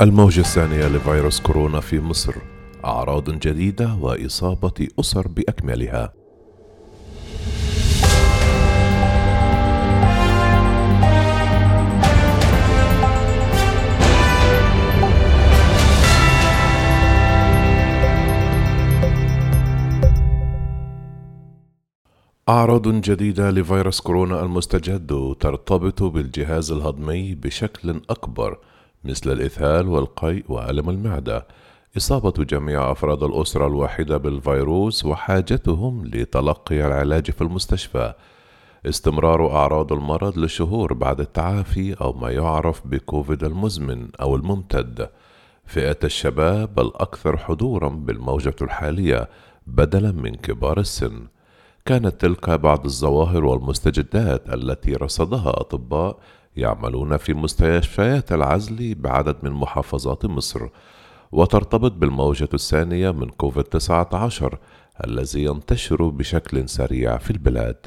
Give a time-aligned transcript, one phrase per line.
[0.00, 2.34] الموجة الثانية لفيروس كورونا في مصر
[2.84, 6.12] أعراض جديدة وإصابة أسر بأكملها.
[22.48, 28.58] أعراض جديدة لفيروس كورونا المستجد ترتبط بالجهاز الهضمي بشكل أكبر
[29.04, 31.46] مثل الإسهال والقيء وألم المعدة.
[31.96, 38.14] إصابة جميع أفراد الأسرة الواحدة بالفيروس وحاجتهم لتلقي العلاج في المستشفى.
[38.86, 45.08] استمرار أعراض المرض لشهور بعد التعافي أو ما يعرف بكوفيد المزمن أو الممتد.
[45.66, 49.28] فئة الشباب الأكثر حضورا بالموجة الحالية
[49.66, 51.26] بدلا من كبار السن.
[51.84, 56.18] كانت تلك بعض الظواهر والمستجدات التي رصدها أطباء
[56.56, 60.68] يعملون في مستشفيات العزل بعدد من محافظات مصر
[61.32, 64.58] وترتبط بالموجة الثانية من كوفيد 19
[65.06, 67.86] الذي ينتشر بشكل سريع في البلاد.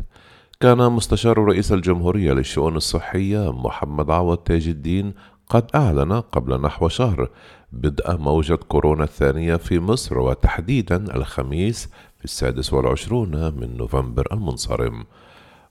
[0.59, 5.13] كان مستشار رئيس الجمهورية للشؤون الصحية محمد عوض تاج الدين
[5.49, 7.29] قد أعلن قبل نحو شهر
[7.71, 15.05] بدء موجة كورونا الثانية في مصر وتحديدا الخميس في السادس والعشرون من نوفمبر المنصرم.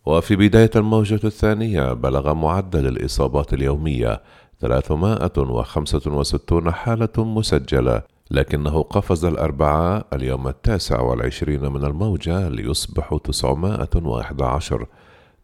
[0.06, 4.22] وفي بداية الموجة الثانية بلغ معدل الإصابات اليومية
[4.60, 14.86] 365 حالة مسجلة لكنه قفز الأربعاء اليوم التاسع والعشرين من الموجة ليصبح 911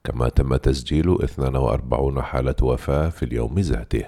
[0.05, 4.05] كما تم تسجيل 42 حالة وفاة في اليوم ذاته.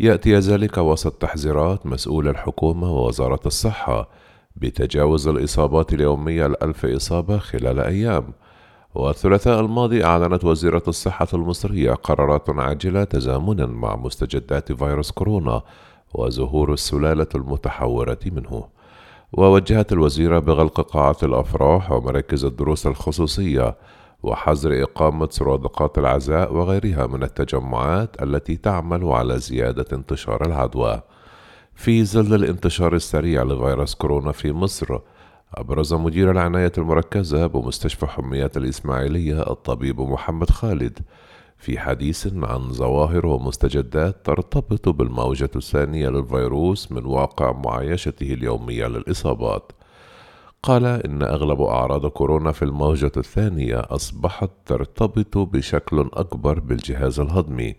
[0.00, 4.08] يأتي ذلك وسط تحذيرات مسؤول الحكومة ووزارة الصحة
[4.56, 8.32] بتجاوز الإصابات اليومية الألف إصابة خلال أيام
[8.94, 15.62] والثلاثاء الماضي أعلنت وزيرة الصحة المصرية قرارات عاجلة تزامنا مع مستجدات فيروس كورونا
[16.14, 18.64] وظهور السلالة المتحورة منه.
[19.32, 23.76] ووجهت الوزيرة بغلق قاعات الأفراح ومراكز الدروس الخصوصية
[24.22, 31.00] وحظر إقامة سرادقات العزاء وغيرها من التجمعات التي تعمل على زيادة انتشار العدوى.
[31.74, 34.98] في ظل الانتشار السريع لفيروس كورونا في مصر
[35.58, 40.98] أبرز مدير العناية المركزة بمستشفى حميات الإسماعيلية الطبيب محمد خالد
[41.58, 49.72] في حديث عن ظواهر ومستجدات ترتبط بالموجة الثانية للفيروس من واقع معايشته اليومية للإصابات.
[50.62, 57.74] قال إن أغلب أعراض كورونا في الموجة الثانية أصبحت ترتبط بشكل أكبر بالجهاز الهضمي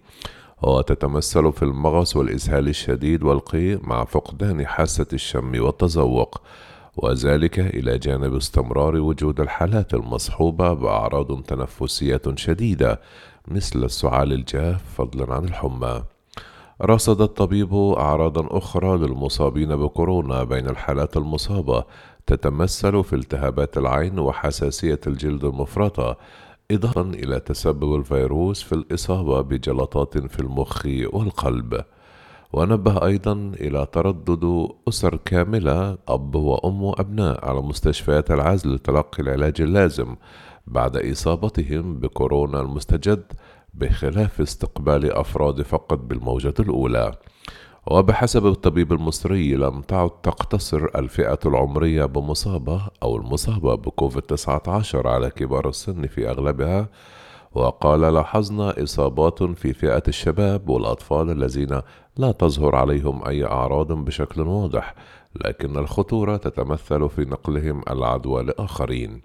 [0.62, 6.42] وتتمثل في المغص والإسهال الشديد والقيء مع فقدان حاسة الشم والتذوق.
[6.98, 13.02] وذلك إلى جانب استمرار وجود الحالات المصحوبة بأعراض تنفسية شديدة
[13.48, 16.04] مثل السعال الجاف فضلا عن الحمى.
[16.82, 21.84] رصد الطبيب أعراضا أخرى للمصابين بكورونا بين الحالات المصابة
[22.28, 26.18] تتمثل في التهابات العين وحساسية الجلد المفرطة
[26.72, 31.82] إضافة إلى تسبب الفيروس في الإصابة بجلطات في المخ والقلب.
[32.56, 40.16] ونبه أيضا إلى تردد أسر كاملة أب وأم وأبناء على مستشفيات العزل لتلقي العلاج اللازم
[40.68, 43.24] بعد إصابتهم بكورونا المستجد
[43.74, 47.12] بخلاف استقبال أفراد فقط بالموجة الأولى.
[47.88, 55.70] وبحسب الطبيب المصري لم تعد تقتصر الفئة العمرية بمصابة أو المصابة بكوفيد 19 على كبار
[55.70, 56.90] السن في أغلبها
[57.56, 61.82] وقال لاحظنا إصابات في فئة الشباب والأطفال الذين
[62.18, 64.96] لا تظهر عليهم أي أعراض بشكل واضح
[65.46, 69.22] لكن الخطورة تتمثل في نقلهم العدوى لآخرين.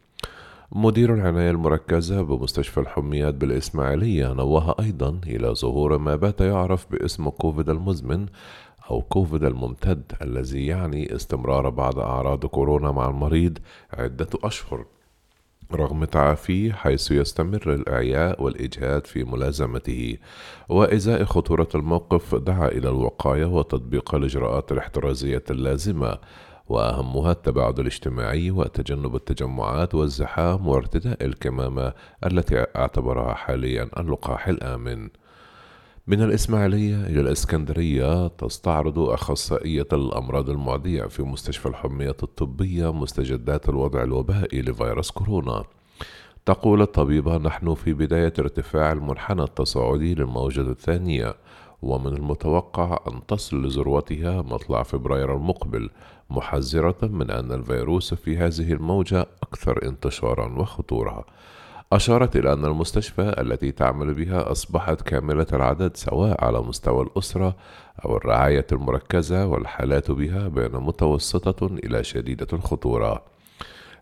[0.72, 7.68] مدير العناية المركزة بمستشفى الحميات بالإسماعيلية نوه أيضا إلى ظهور ما بات يعرف باسم كوفيد
[7.70, 8.26] المزمن
[8.90, 13.58] أو كوفيد الممتد الذي يعني استمرار بعض أعراض كورونا مع المريض
[13.92, 14.84] عدة أشهر.
[15.74, 20.16] رغم تعافيه حيث يستمر الإعياء والإجهاد في ملازمته.
[20.68, 26.18] وإزاء خطورة الموقف دعا إلى الوقاية وتطبيق الإجراءات الاحترازية اللازمة.
[26.68, 31.92] وأهمها التباعد الاجتماعي وتجنب التجمعات والزحام وارتداء الكمامة
[32.26, 35.08] التي اعتبرها حاليا اللقاح الآمن.
[36.06, 44.62] من الإسماعيلية إلى الإسكندرية تستعرض أخصائية الأمراض المعدية في مستشفى الحمية الطبية مستجدات الوضع الوبائي
[44.62, 45.64] لفيروس كورونا.
[46.46, 51.34] تقول الطبيبة نحن في بداية ارتفاع المنحنى التصاعدي للموجة الثانية
[51.82, 55.90] ومن المتوقع أن تصل لذروتها مطلع فبراير المقبل
[56.30, 61.24] محذرة من أن الفيروس في هذه الموجة أكثر انتشارا وخطورة
[61.92, 67.56] أشارت إلى أن المستشفى التي تعمل بها أصبحت كاملة العدد سواء على مستوى الأسرة
[68.04, 73.24] أو الرعاية المركزة والحالات بها بين متوسطة إلى شديدة الخطورة.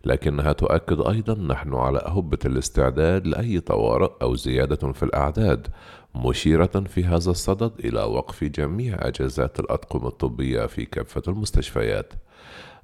[0.05, 5.67] لكنها تؤكد أيضا نحن على أهبة الاستعداد لأي طوارئ أو زيادة في الأعداد
[6.15, 12.13] مشيرة في هذا الصدد إلى وقف جميع أجازات الأطقم الطبية في كافة المستشفيات.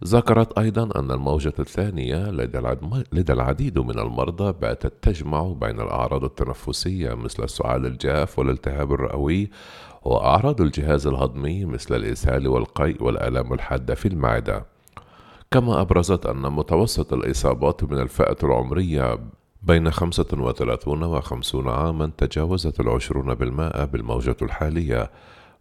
[0.06, 2.30] ذكرت أيضا أن الموجة الثانية
[3.12, 9.50] لدى العديد من المرضى باتت تجمع بين الأعراض التنفسية مثل السعال الجاف والالتهاب الرئوي
[10.02, 14.66] وأعراض الجهاز الهضمي مثل الإسهال والقيء والآلام الحادة في المعدة.
[15.50, 19.18] كما أبرزت أن متوسط الإصابات من الفئة العمرية
[19.62, 25.10] بين خمسة وثلاثون وخمسون عاما تجاوزت العشرون بالمائة بالموجة الحالية.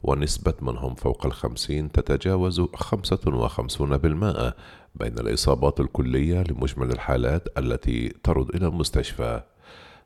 [0.03, 4.55] ونسبة من هم فوق الخمسين تتجاوز خمسة وخمسون بالمائة
[4.95, 9.41] بين الإصابات الكلية لمجمل الحالات التي ترد إلى المستشفى.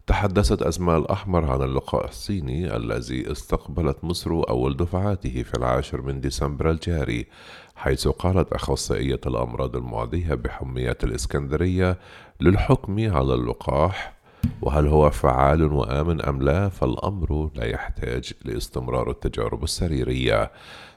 [0.07, 6.71] تحدثت أسماء الأحمر عن اللقاء الصيني الذي استقبلت مصر أول دفعاته في العاشر من ديسمبر
[6.71, 7.27] الجاري
[7.75, 11.97] حيث قالت أخصائية الأمراض المعدية بحميات الإسكندرية
[12.41, 14.16] للحكم على اللقاح
[14.61, 20.51] وهل هو فعال وآمن أم لا فالأمر لا يحتاج لاستمرار التجارب السريرية.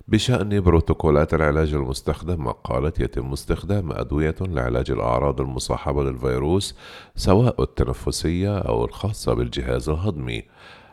[0.08, 6.76] بشأن بروتوكولات العلاج المستخدمة قالت يتم استخدام أدوية لعلاج الأعراض المصاحبة للفيروس
[7.16, 10.42] سواء التنفسية أو الخاصة بالجهاز الهضمي.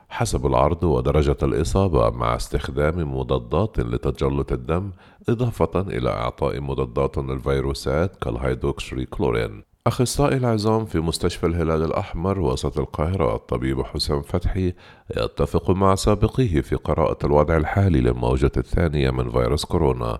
[0.09, 4.91] حسب العرض ودرجة الإصابة مع استخدام مضادات لتجلط الدم
[5.29, 13.35] إضافة إلى إعطاء مضادات للفيروسات كالهيدروكسري كلورين أخصائي العظام في مستشفى الهلال الأحمر وسط القاهرة
[13.35, 14.73] الطبيب حسام فتحي
[15.17, 20.19] يتفق مع سابقيه في قراءة الوضع الحالي للموجة الثانية من فيروس كورونا.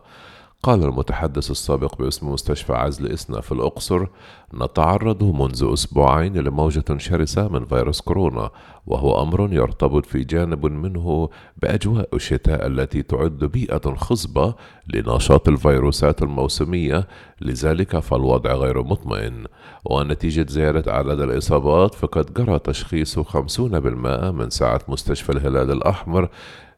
[0.64, 4.08] قال المتحدث السابق باسم مستشفى عزل إسنا في الأقصر
[4.54, 8.50] نتعرض منذ أسبوعين لموجة شرسة من فيروس كورونا
[8.88, 14.56] وهو أمر يرتبط في جانب منه بأجواء الشتاء التي تعد بيئة خصبة
[14.94, 17.08] لنشاط الفيروسات الموسمية
[17.42, 19.46] لذلك فالوضع غير مطمئن.
[19.86, 26.30] ونتيجة زيادة أعداد الإصابات فقد جرى تشخيص خمسون بالمائة من ساعة مستشفى الهلال الأحمر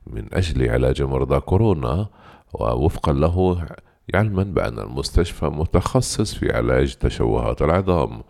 [0.07, 2.07] من أجل علاج مرضى كورونا
[2.53, 3.65] ووفقا له
[4.13, 8.21] علما بأن المستشفى متخصص في علاج تشوهات العظام.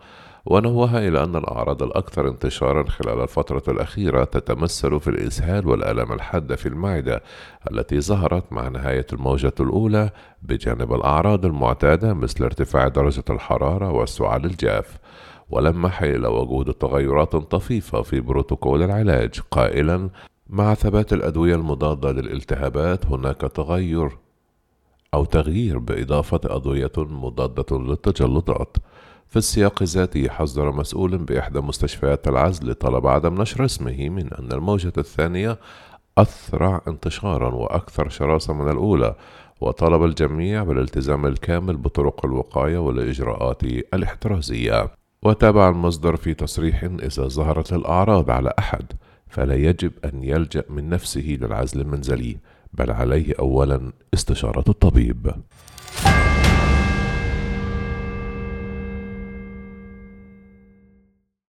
[0.46, 6.66] ونوه إلى أن الأعراض الأكثر انتشارا خلال الفترة الأخيرة تتمثل في الإسهال والآلام الحادة في
[6.66, 7.22] المعدة
[7.70, 10.10] التي ظهرت مع نهاية الموجة الأولى
[10.42, 14.98] بجانب الأعراض المعتادة مثل ارتفاع درجة الحرارة والسعال الجاف.
[15.50, 19.40] ولمح إلى وجود تغيرات طفيفة في بروتوكول العلاج.
[19.50, 20.10] قائلا
[20.52, 24.18] مع ثبات الأدوية المضادة للالتهابات هناك تغير
[25.14, 28.76] أو تغيير بإضافة أدوية مضادة للتجلطات.
[29.28, 34.92] في السياق ذاته حذر مسؤول بإحدى مستشفيات العزل طلب عدم نشر اسمه من أن الموجة
[34.98, 35.58] الثانية
[36.18, 39.14] أسرع انتشارا وأكثر شراسة من الأولى
[39.60, 44.90] وطلب الجميع بالالتزام الكامل بطرق الوقاية والإجراءات الاحترازية.
[45.22, 48.92] وتابع المصدر في تصريح إذا ظهرت الأعراض على أحد.
[49.30, 52.36] فلا يجب أن يلجأ من نفسه للعزل المنزلي
[52.72, 55.32] بل عليه أولا استشارة الطبيب.